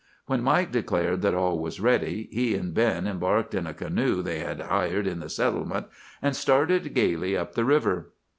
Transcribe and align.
"When 0.25 0.41
Mike 0.41 0.71
declared 0.71 1.21
that 1.21 1.35
all 1.35 1.59
was 1.59 1.79
ready, 1.79 2.27
he 2.31 2.55
and 2.55 2.73
Ben 2.73 3.05
embarked 3.05 3.53
in 3.53 3.67
a 3.67 3.73
canoe 3.75 4.23
they 4.23 4.39
had 4.39 4.59
hired 4.59 5.05
in 5.05 5.19
the 5.19 5.29
settlement, 5.29 5.85
and 6.23 6.35
started 6.35 6.95
gayly 6.95 7.37
up 7.37 7.53
the 7.53 7.65
river. 7.65 8.09